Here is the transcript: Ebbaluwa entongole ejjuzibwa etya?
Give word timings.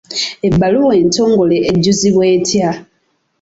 Ebbaluwa 0.47 0.93
entongole 1.01 1.57
ejjuzibwa 1.71 2.23
etya? 2.35 2.69